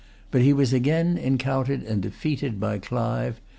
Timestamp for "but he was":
0.31-0.73